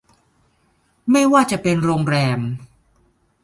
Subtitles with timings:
[1.11, 2.39] ไม่ว่าจะเป็นโรงแรม